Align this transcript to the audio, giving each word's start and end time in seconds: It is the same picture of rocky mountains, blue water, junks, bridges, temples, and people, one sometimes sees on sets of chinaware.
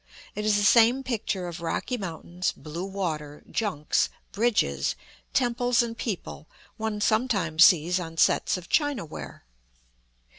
It 0.33 0.45
is 0.45 0.55
the 0.55 0.63
same 0.63 1.03
picture 1.03 1.47
of 1.47 1.61
rocky 1.61 1.95
mountains, 1.95 2.51
blue 2.57 2.85
water, 2.87 3.43
junks, 3.51 4.09
bridges, 4.31 4.95
temples, 5.31 5.83
and 5.83 5.95
people, 5.95 6.47
one 6.77 6.99
sometimes 7.01 7.65
sees 7.65 7.99
on 7.99 8.17
sets 8.17 8.57
of 8.57 8.67
chinaware. 8.67 9.43